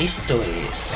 [0.00, 0.94] Esto es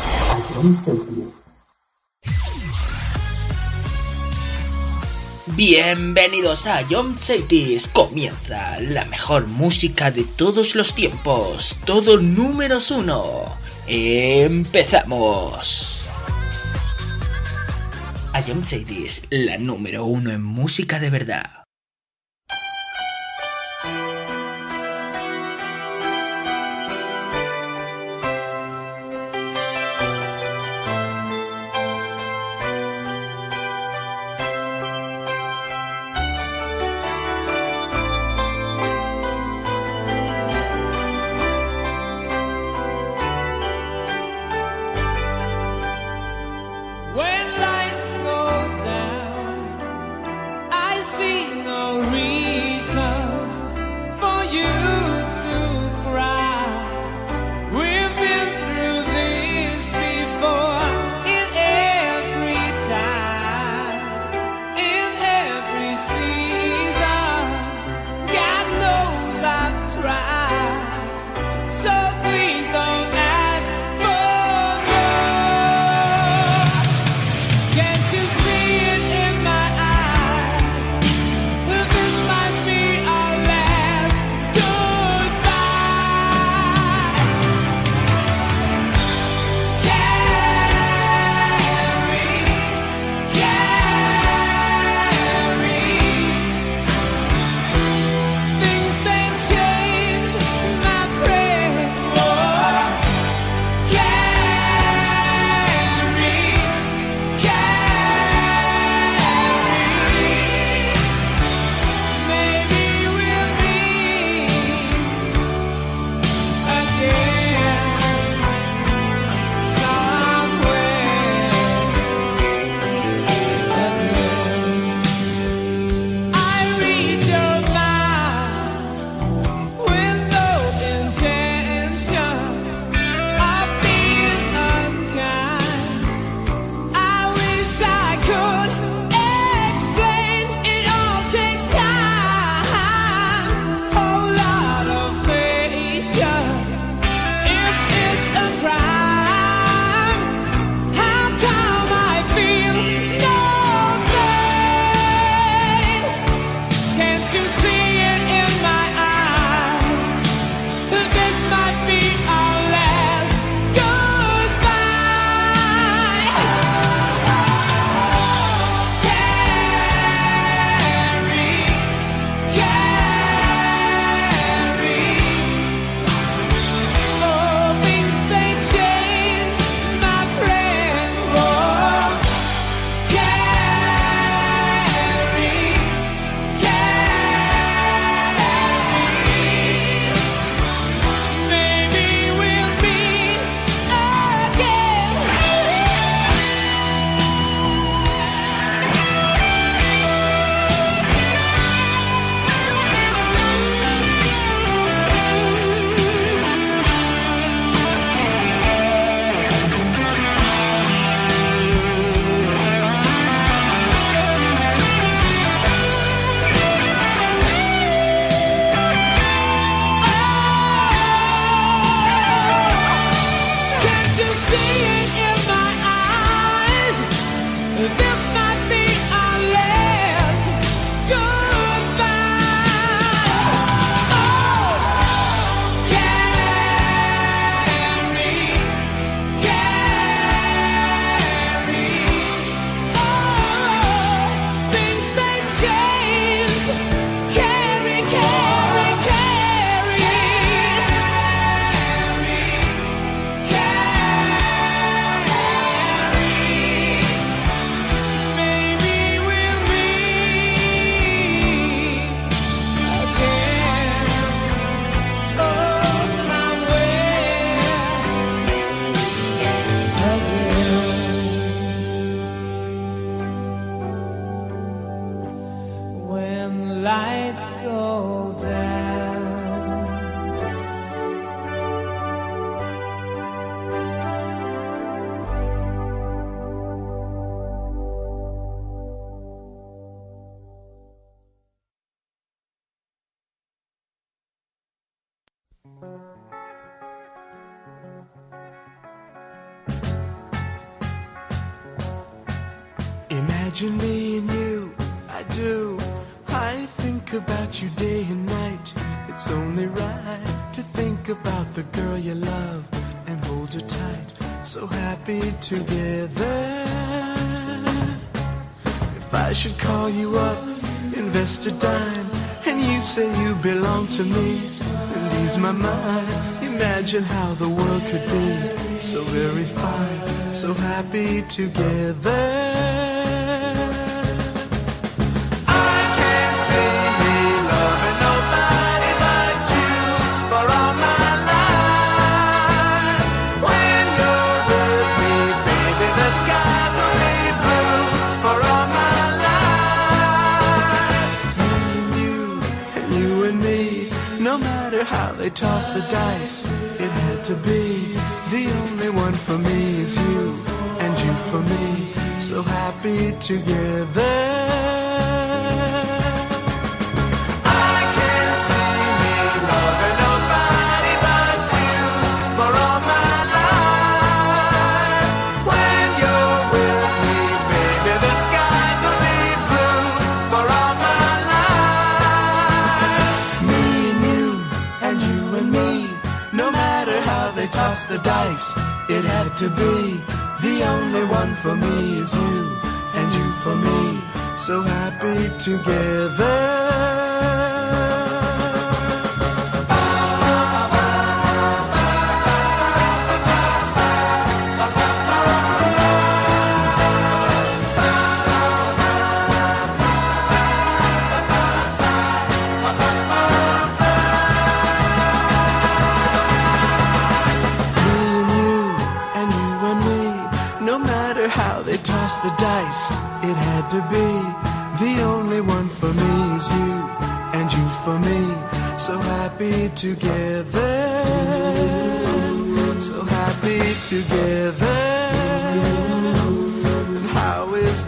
[5.54, 7.86] Bienvenidos a John Cities.
[7.86, 11.76] Comienza la mejor música de todos los tiempos.
[11.84, 13.44] Todo números uno.
[13.86, 15.97] Empezamos.
[18.34, 21.57] A John Cities, la número uno en música de verdad.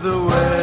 [0.03, 0.60] the way.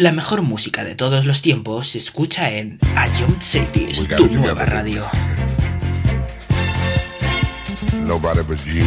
[0.00, 5.04] La mejor música de todos los tiempos se escucha en Agent Cities, tu nueva radio.
[8.06, 8.82] Nobody but you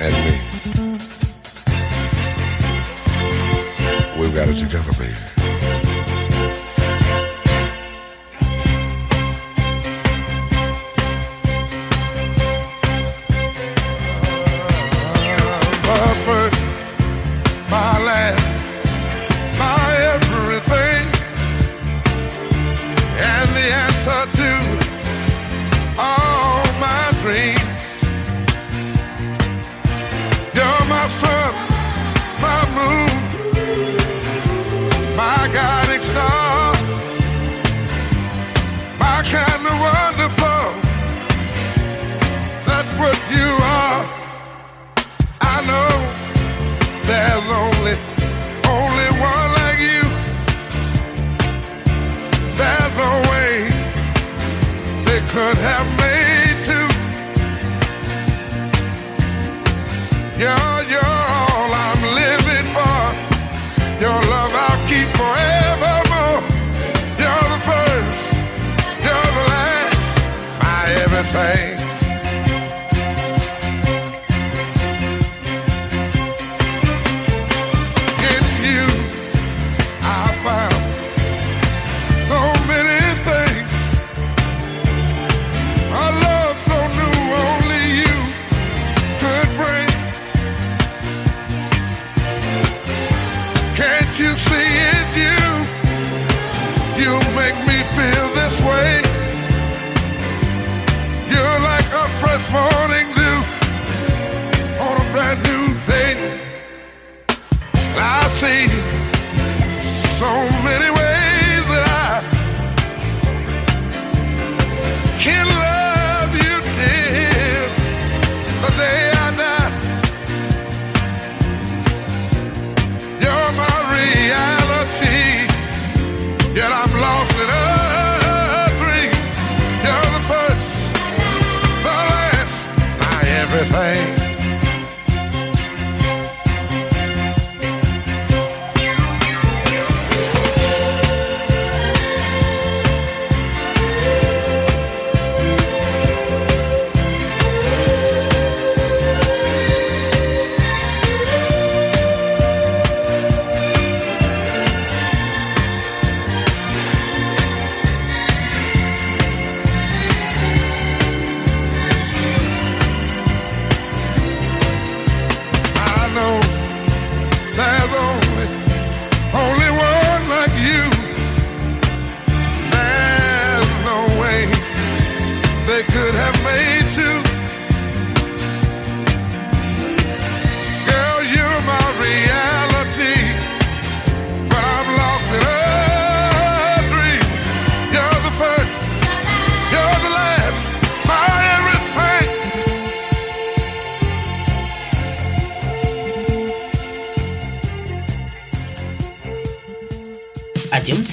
[0.00, 0.34] and me.
[4.20, 5.55] We've got it together, baby.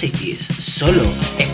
[0.03, 1.01] X, solo
[1.37, 1.52] en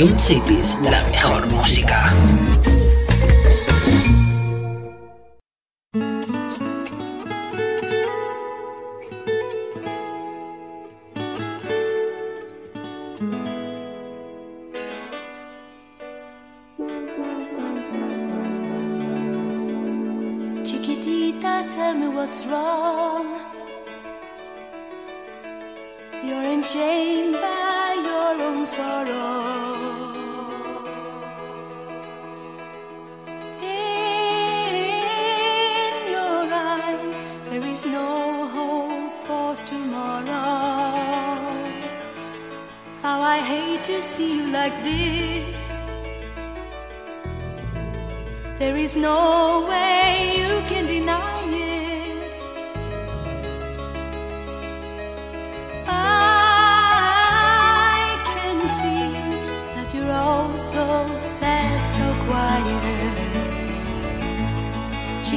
[0.00, 2.10] Room Cities, la mejor música.
[22.14, 23.26] what's wrong.
[26.24, 27.69] You're in chains.
[28.30, 29.12] 나랑 살아
[33.60, 33.72] In
[36.08, 40.94] your eyes there is no hope for tomorrow.
[43.02, 45.56] How I hate to see you like this.
[48.60, 51.29] There is no way you can deny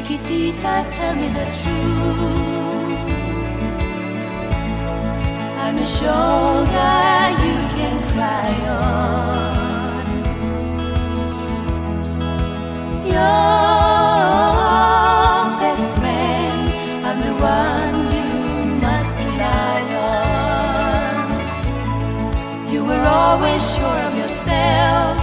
[0.04, 3.00] Chiquitita, tell me the truth.
[5.64, 9.38] I'm a shoulder you can cry on.
[13.08, 13.56] Your
[15.62, 16.62] best friend,
[17.08, 18.32] I'm the one you
[18.84, 19.84] must rely
[20.20, 21.24] on.
[22.74, 25.23] You were always sure of yourself.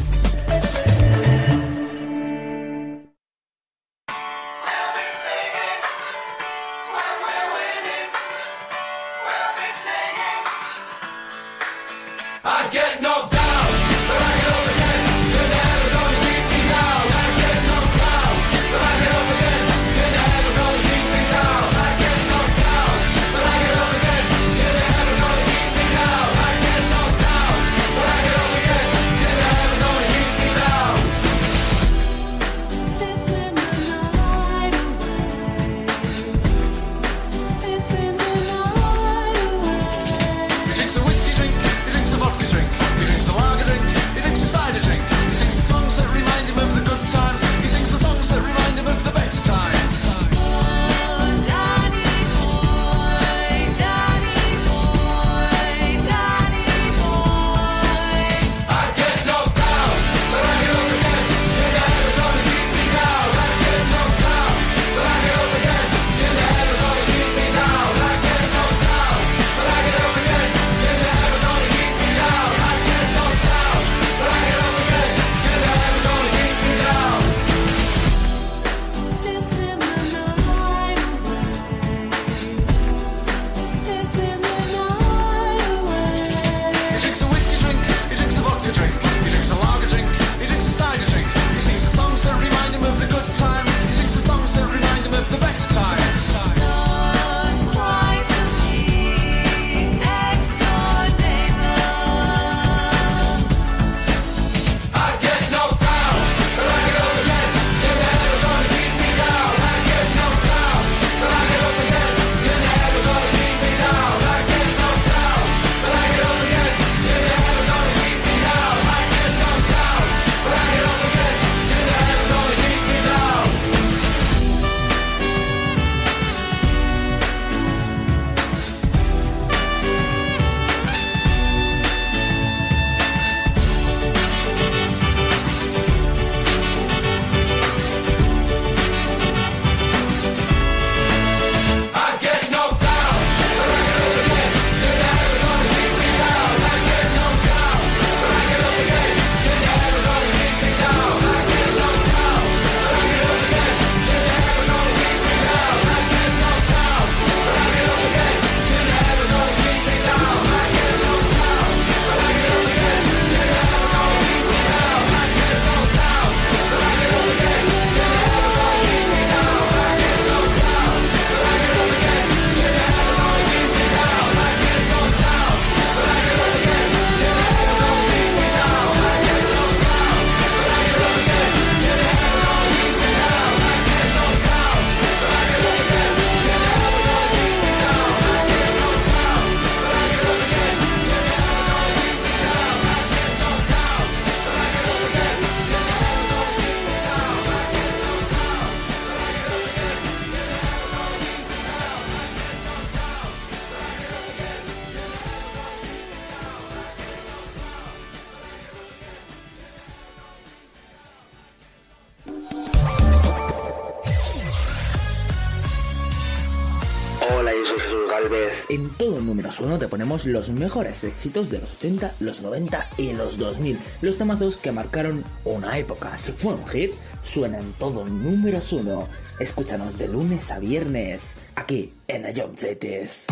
[219.51, 223.77] tras uno te ponemos los mejores éxitos de los 80, los 90 y los 2000.
[224.01, 226.17] Los temazos que marcaron una época.
[226.17, 226.91] Si fue un hit,
[227.21, 229.09] suenan todo números uno.
[229.39, 233.27] Escúchanos de lunes a viernes, aquí en The Young Cities.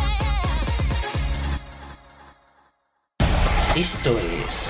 [3.78, 4.70] Esto es...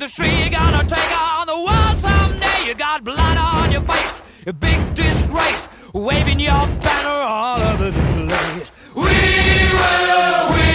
[0.00, 0.30] industry.
[0.40, 2.64] You're gonna take on the world someday.
[2.66, 8.00] You got blood on your face, a big disgrace, waving your banner all over the
[8.26, 8.72] place.
[8.96, 9.02] We
[9.78, 10.70] will, we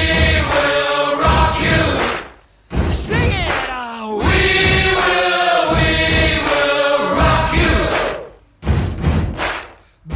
[0.54, 1.82] will rock you.
[2.92, 3.52] Sing it.
[3.72, 4.42] Oh, we
[5.00, 5.90] will, we
[6.50, 7.76] will rock you.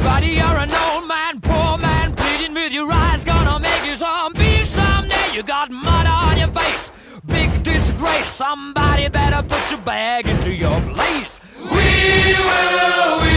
[0.04, 3.24] Buddy, you're an old man, poor man, pleading with your eyes.
[3.24, 5.34] Gonna make you zombie someday.
[5.34, 6.92] You got mud on your face.
[7.26, 8.89] Big disgrace, somebody
[9.70, 11.38] your bag into your place.
[11.58, 13.22] We will.
[13.22, 13.29] We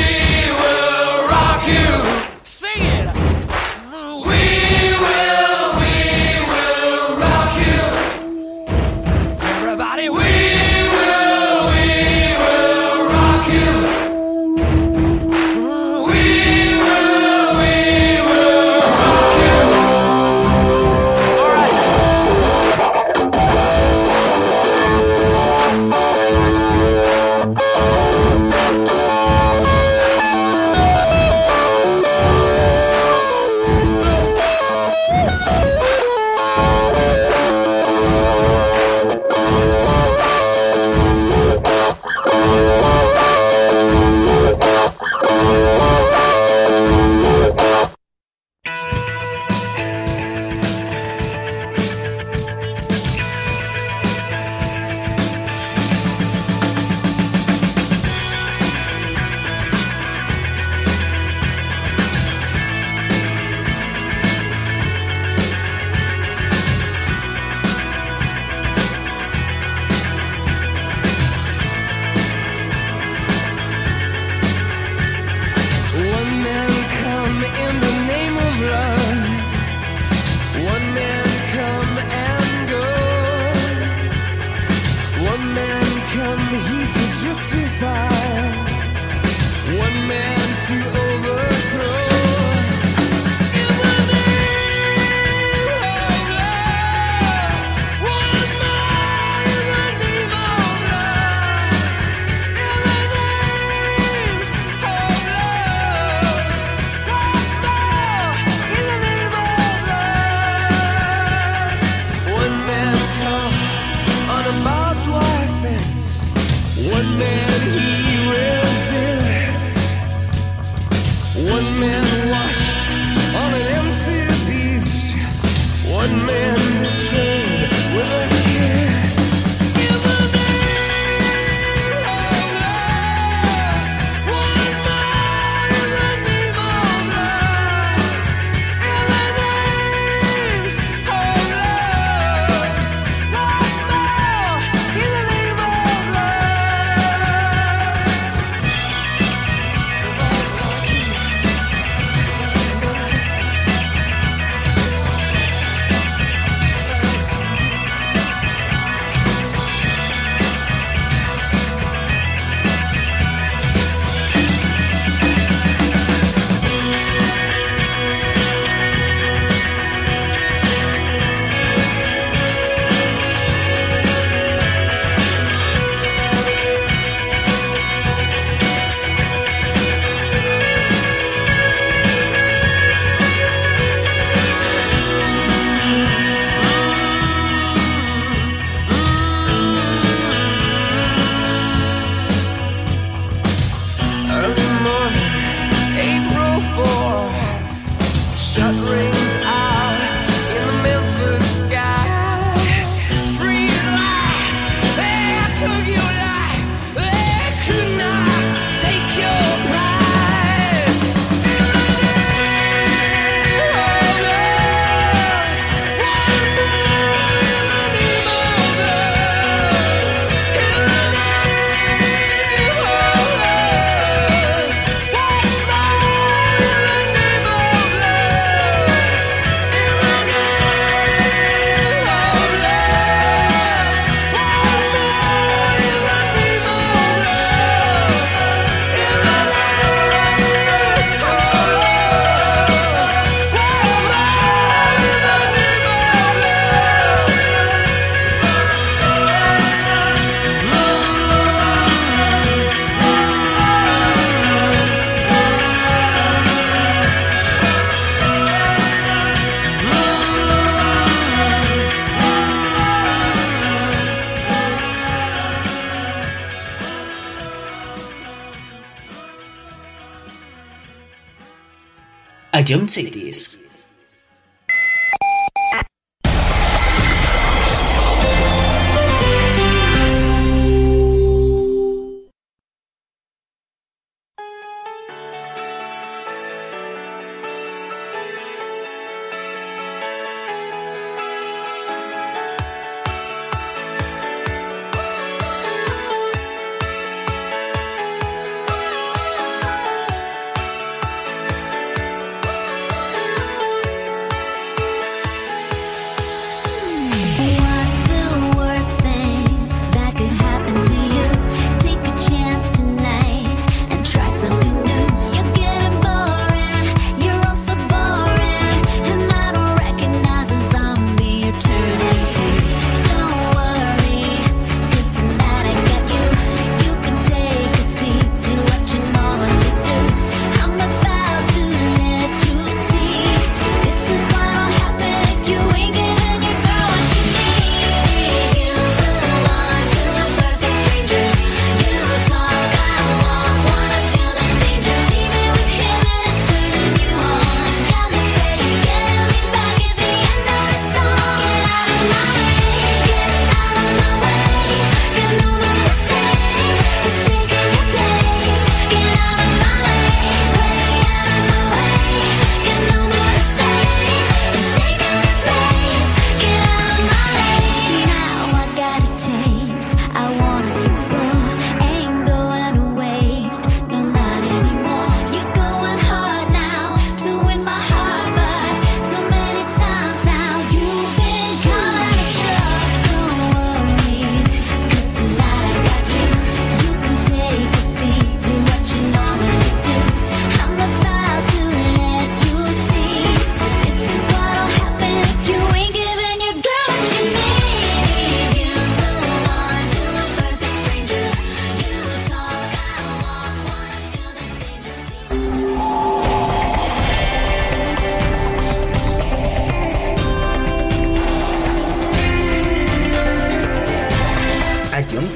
[272.73, 273.22] ஜம்செய்தி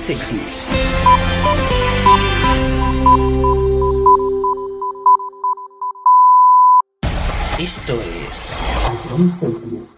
[0.10, 0.64] insectes.
[7.60, 8.00] Esto
[8.30, 9.97] es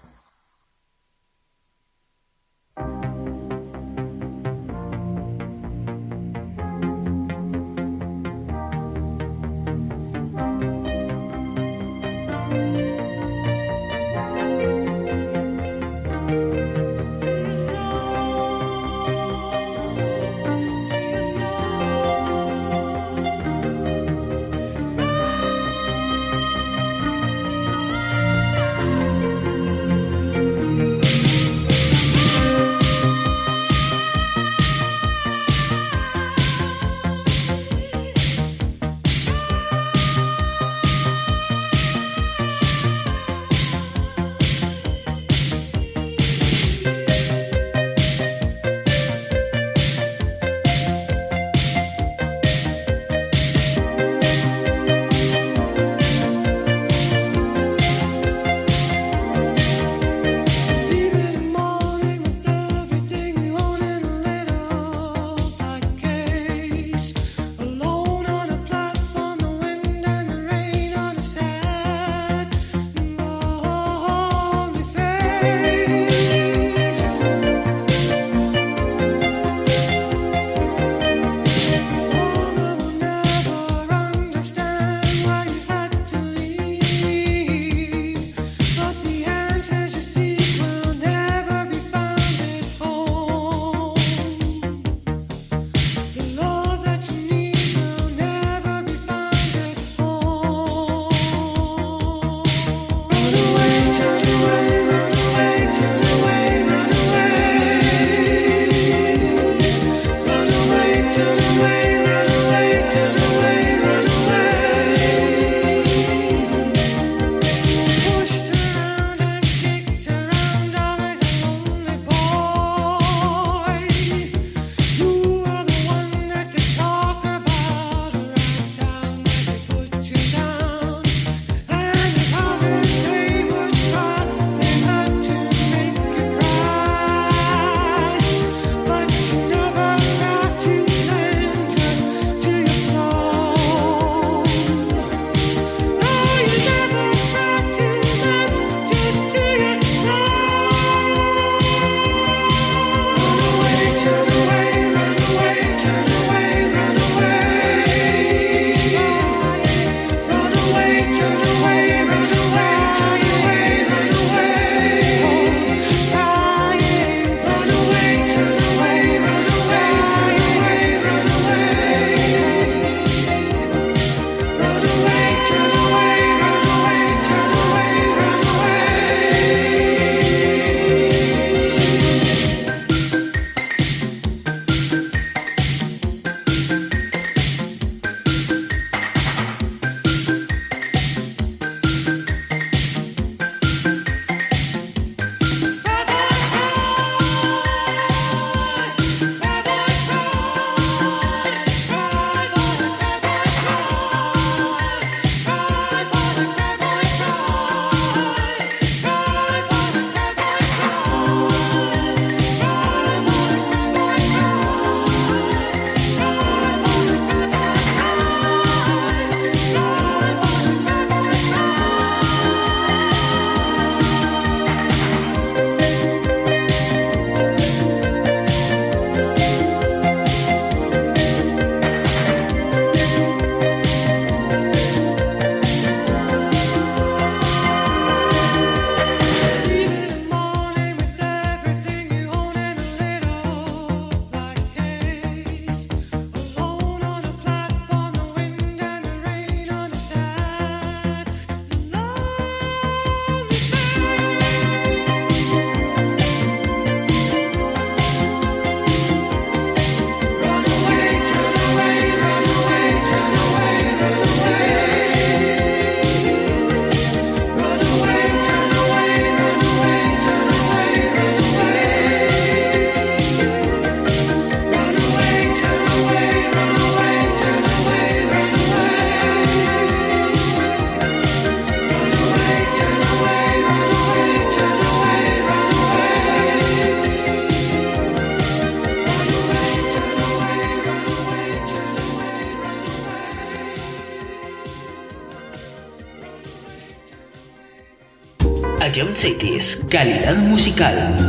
[299.89, 301.28] Calidad musical.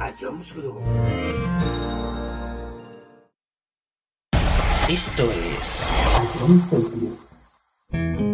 [0.00, 0.80] a Jones Group.
[4.88, 5.82] Esto es.
[6.16, 8.27] A Jones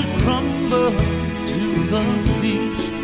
[0.00, 0.90] should crumble
[1.46, 1.60] to
[1.90, 2.99] the sea.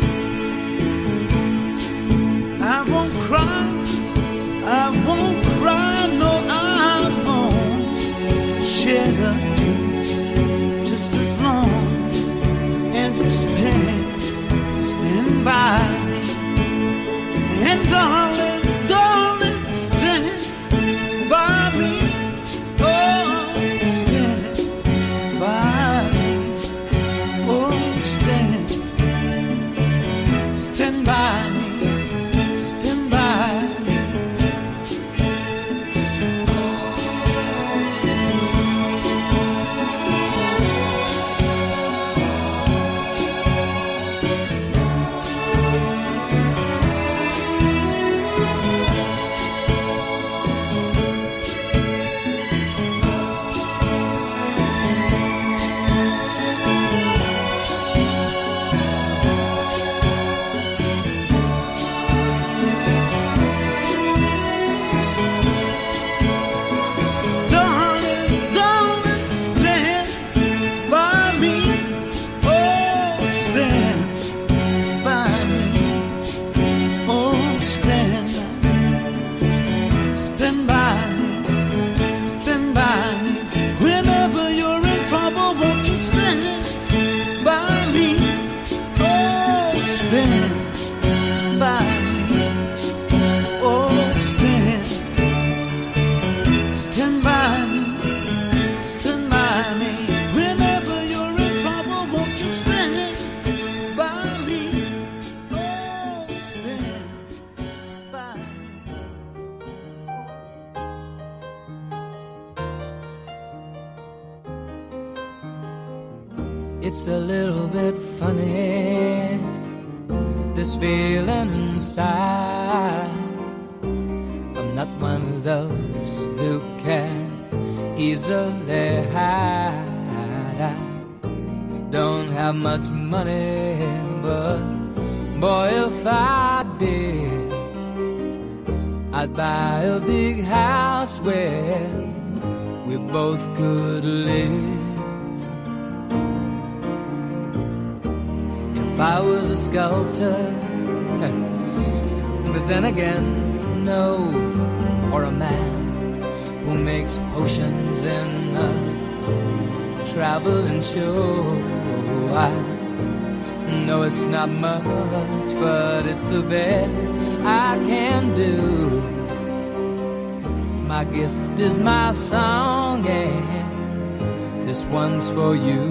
[175.37, 175.83] for you.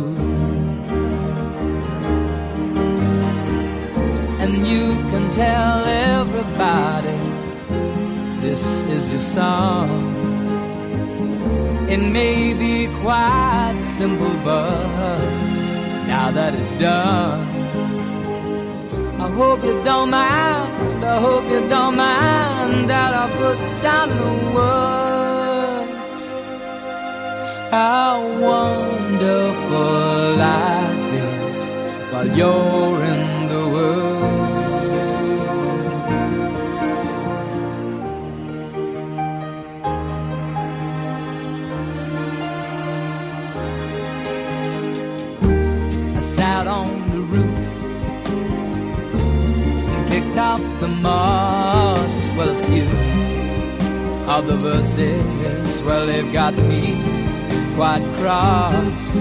[4.42, 5.78] And you can tell
[6.14, 7.22] everybody
[8.44, 9.88] this is your song.
[11.88, 15.20] It may be quite simple, but
[16.12, 17.46] now that it's done,
[19.24, 21.04] I hope you don't mind.
[21.14, 24.95] I hope you don't mind that I put down in the words.
[27.70, 31.56] How wonderful life is
[32.12, 34.06] while you're in the world.
[46.16, 47.82] I sat on the roof
[49.90, 52.30] and picked out the moss.
[52.36, 52.86] Well, a few
[54.30, 57.25] of the verses, well, they've got me
[57.76, 59.16] quite cross,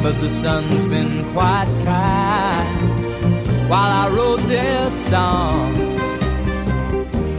[0.00, 5.74] but the sun's been quite kind while I wrote this song.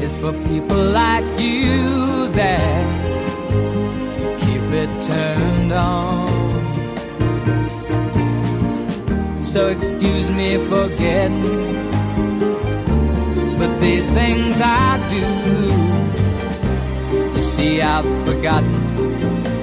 [0.03, 2.85] It's for people like you that
[4.41, 6.27] keep it turned on.
[9.41, 11.43] So excuse me for getting,
[13.57, 15.25] but these things I do,
[17.33, 18.76] you see, I've forgotten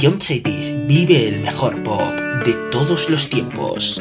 [0.00, 4.00] John Chaitis vive el mejor pop de todos los tiempos.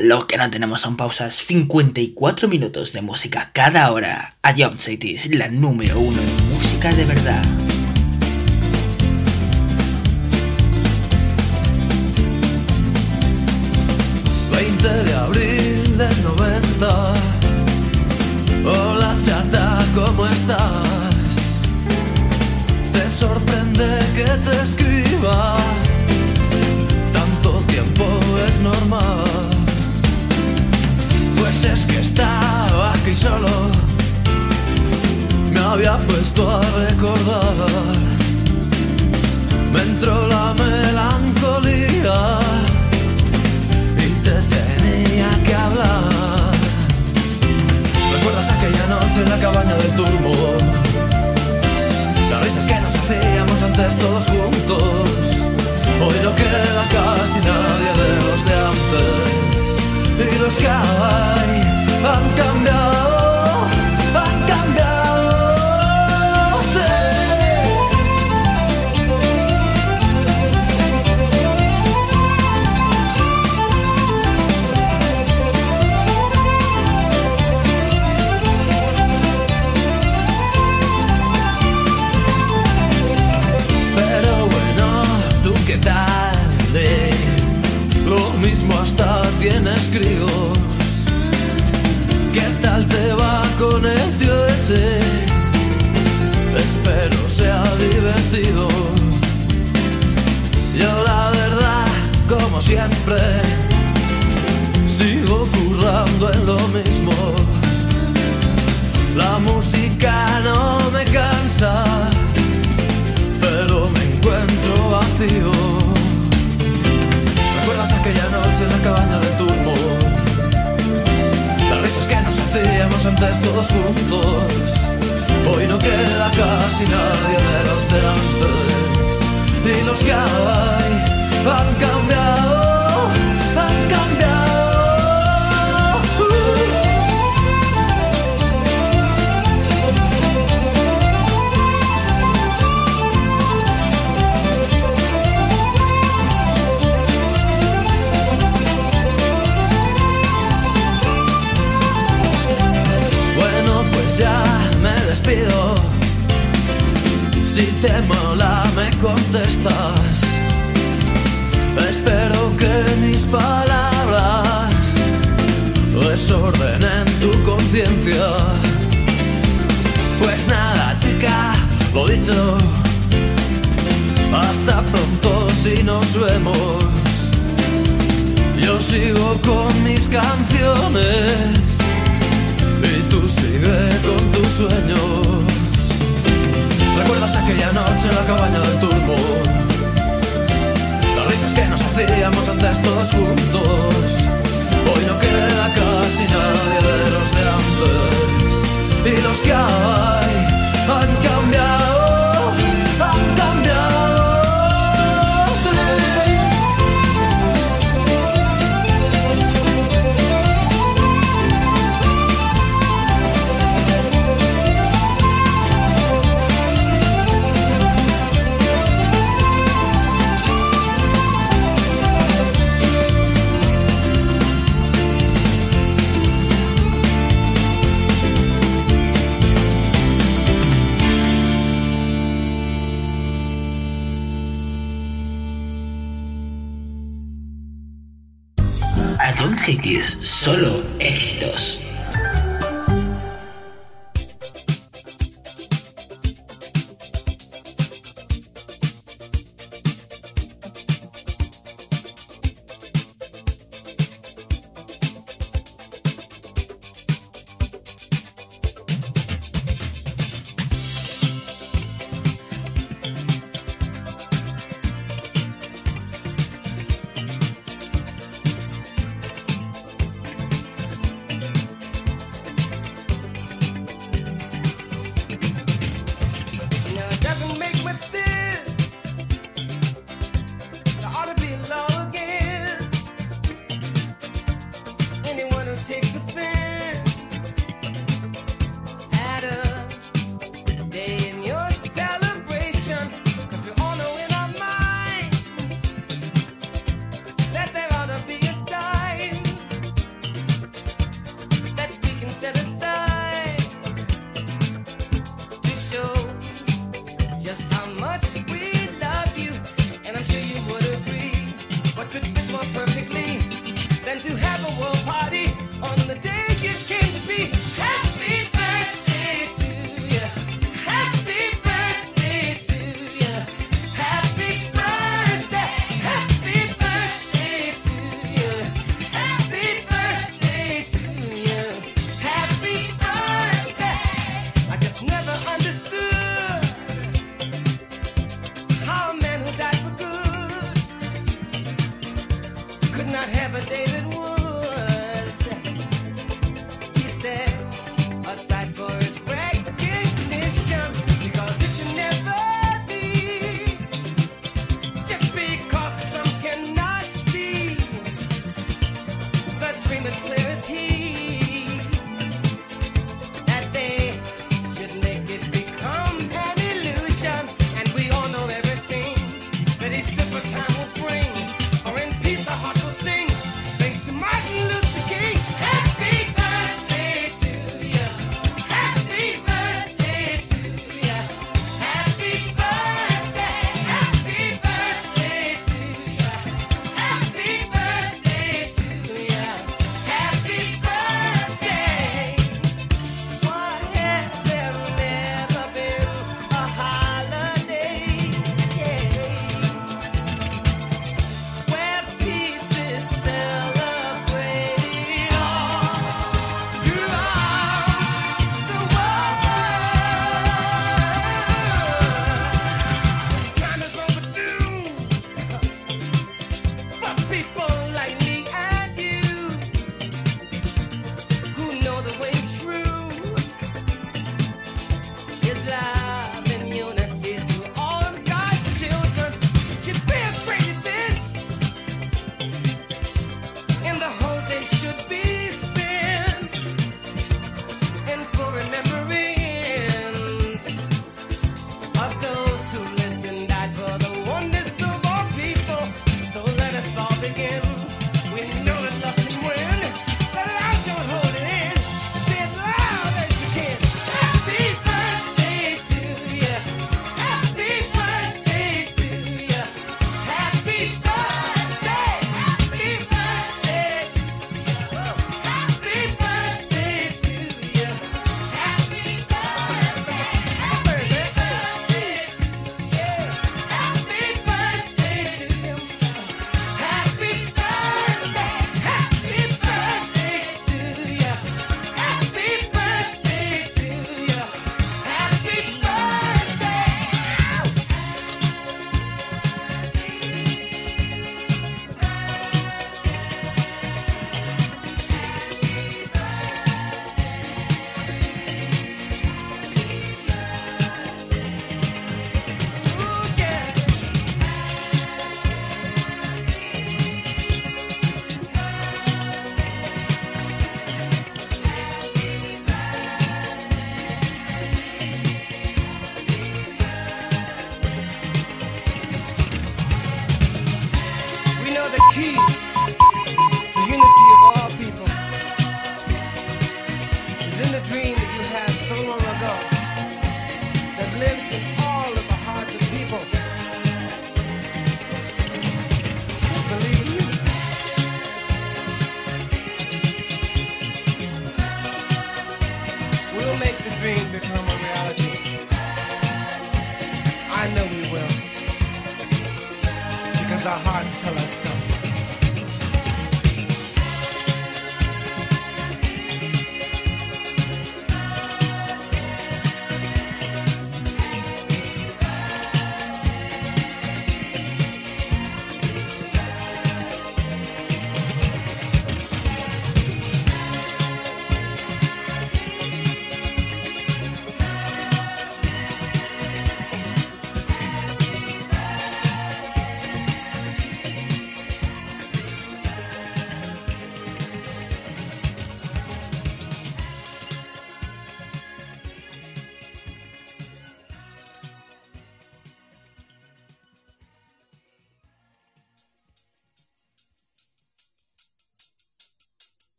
[0.00, 1.36] lo que no tenemos son pausas.
[1.36, 4.36] 54 minutos de música cada hora.
[4.42, 7.42] A Jump City la número uno en música de verdad.
[14.82, 17.07] de abril del 90
[33.10, 33.48] y solo
[35.52, 37.54] me había puesto a recordar.
[39.72, 42.38] Me entró la melancolía
[43.96, 46.52] y te tenía que hablar.
[48.12, 50.56] ¿Recuerdas aquella noche en la cabaña del turbo?
[52.30, 54.82] Las risas que nos hacíamos antes todos juntos.
[56.04, 58.67] Hoy no queda casi nadie de los de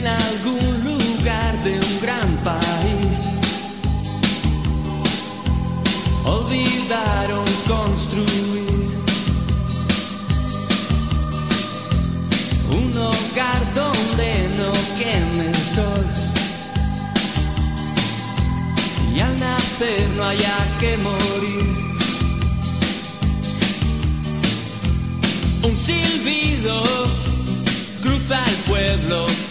[0.00, 3.18] en algún lugar de un gran país.
[6.24, 8.88] Olvidaron construir
[12.78, 16.06] un hogar donde no queme el sol.
[19.14, 21.66] Y al nacer no haya que morir.
[25.62, 26.82] Un silbido
[28.02, 29.49] cruza el pueblo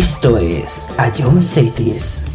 [0.00, 2.29] Esto es Ion Cities.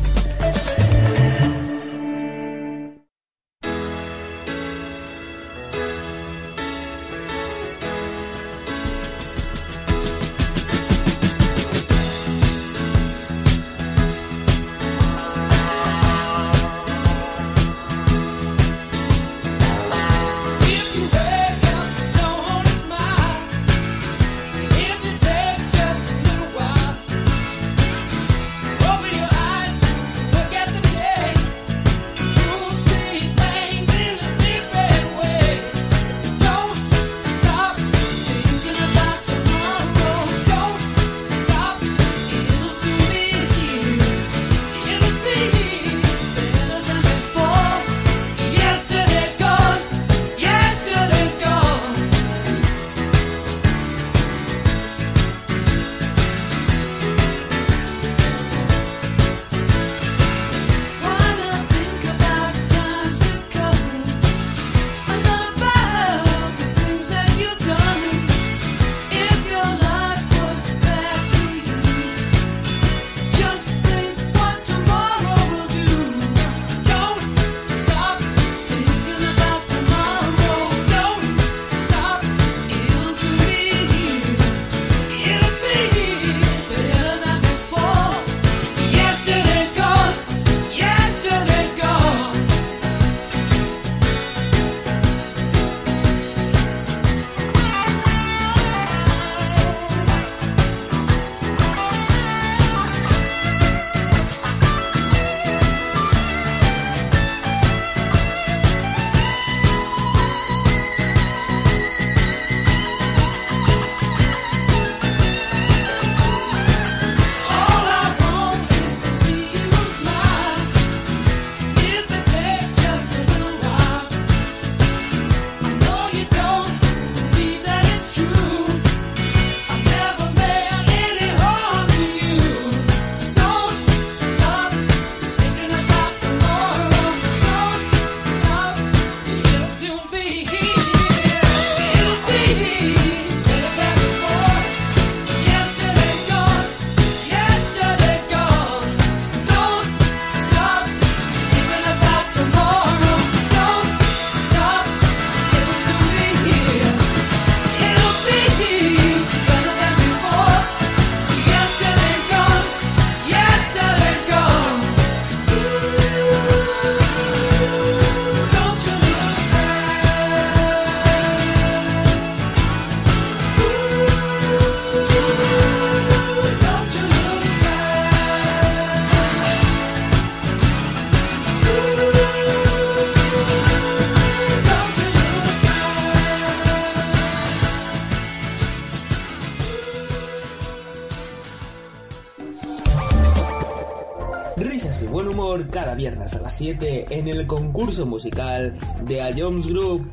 [196.55, 200.09] 7 en el concurso musical de A Jones Group.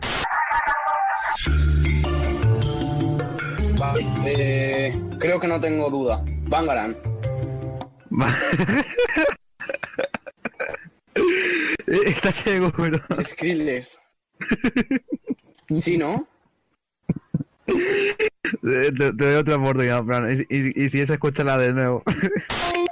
[4.25, 6.25] Eh, creo que no tengo duda.
[6.49, 6.97] Bangaran.
[11.85, 12.99] Eh, está ciego, pero.
[13.23, 13.99] Skrillex.
[15.75, 16.27] ¿Sí, no?
[17.67, 20.47] Te, doy otra oportunidad, Fran.
[20.49, 22.03] Y, y, y si esa, escúchala de nuevo.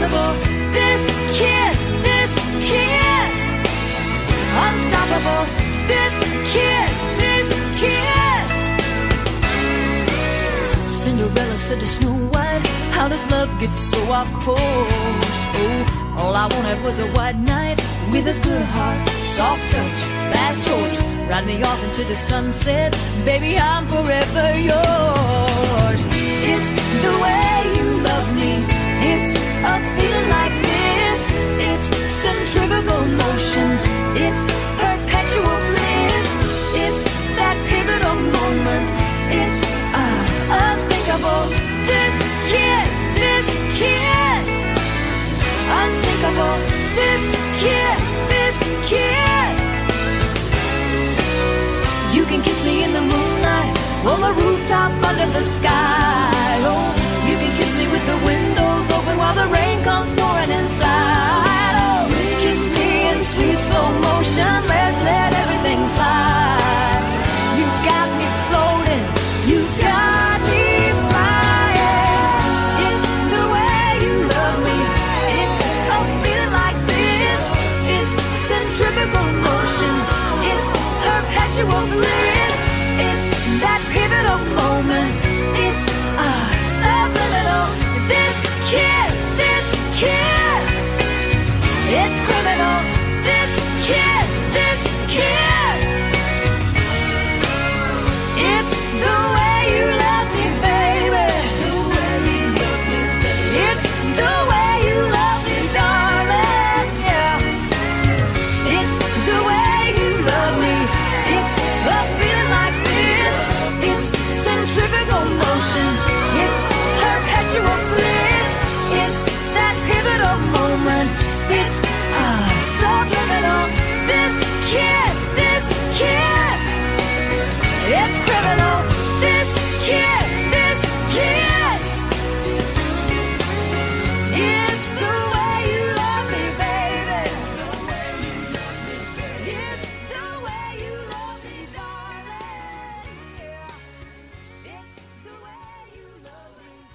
[0.00, 0.32] Impossible.
[0.70, 1.02] This
[1.38, 2.32] kiss, this
[2.70, 3.38] kiss,
[4.64, 5.44] unstoppable.
[5.90, 6.14] This
[6.54, 7.48] kiss, this
[7.80, 8.52] kiss.
[10.88, 14.60] Cinderella said to Snow White, How does love get so off course?
[14.60, 20.00] Oh, all I wanted was a white knight with a good heart, soft touch,
[20.32, 21.02] fast choice.
[21.28, 26.06] Ride me off into the sunset, baby, I'm forever yours.
[26.06, 26.72] It's
[27.02, 27.47] the way
[32.28, 33.68] centrifugal motion,
[34.24, 34.42] it's
[34.76, 36.28] perpetual bliss.
[36.84, 37.00] It's
[37.40, 38.88] that pivotal moment,
[39.32, 39.60] it's
[39.96, 40.20] uh,
[40.68, 41.44] unthinkable.
[41.88, 42.14] This
[42.52, 43.46] kiss, this
[43.80, 44.48] kiss,
[45.80, 46.56] unsinkable.
[47.00, 47.24] This
[47.62, 48.56] kiss, this
[48.92, 49.60] kiss.
[52.12, 53.72] You can kiss me in the moonlight,
[54.04, 56.60] on the rooftop under the sky.
[56.68, 56.92] Oh,
[57.28, 61.47] you can kiss me with the windows open while the rain comes pouring inside.
[64.06, 64.52] Motion.
[64.72, 67.02] Let's let everything slide.
[67.58, 69.04] You got me floating.
[69.50, 70.64] You got me
[71.10, 72.42] flying.
[72.86, 73.04] It's
[73.34, 74.78] the way you love me.
[75.40, 75.60] It's
[75.96, 77.42] a feeling like this.
[77.96, 78.12] It's
[78.48, 79.94] centrifugal motion.
[80.52, 80.70] It's
[81.04, 82.37] perpetual bliss.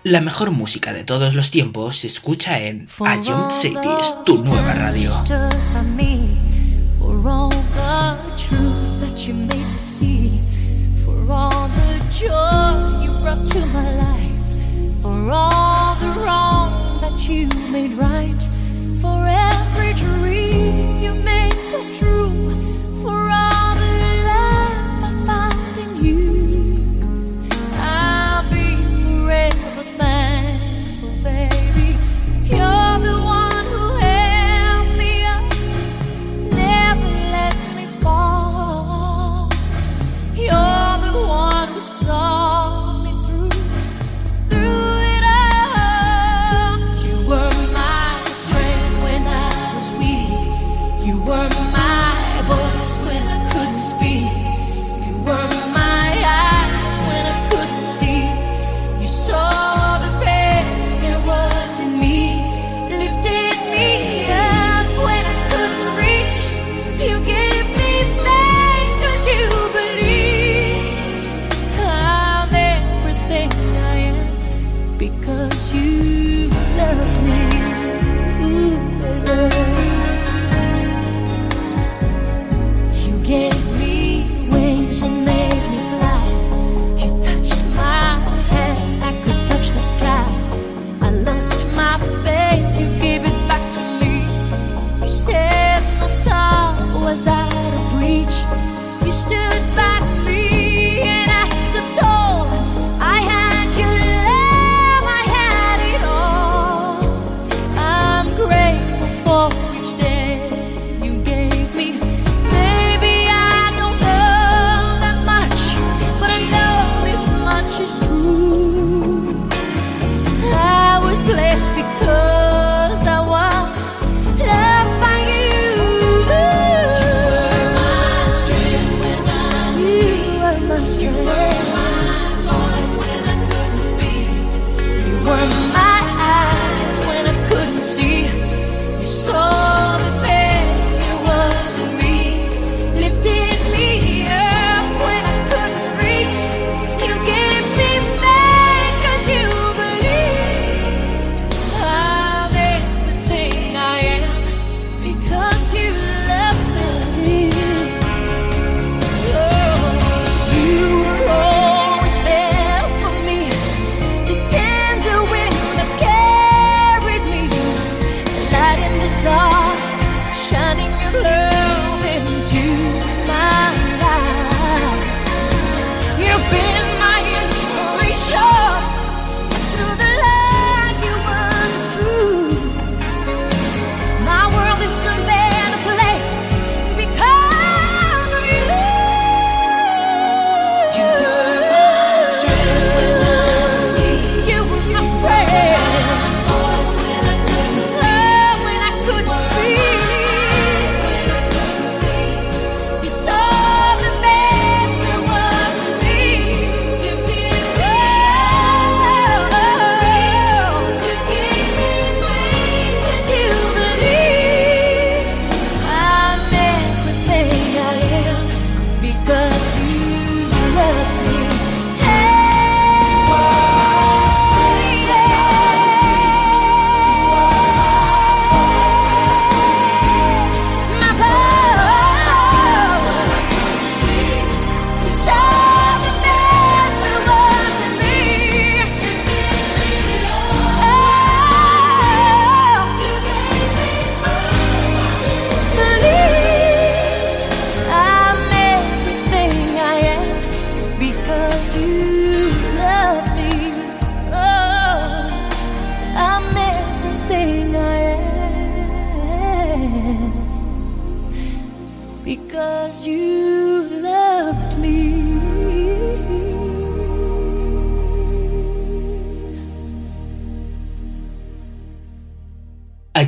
[0.04, 2.90] La mejor música de todos los tiempos se escucha en
[3.26, 5.10] Ion Cities, tu nueva radio.
[15.02, 18.42] For all the wrong that you made right
[19.02, 19.53] forever.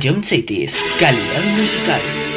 [0.02, 0.66] Ion City
[0.98, 2.35] calidad musical.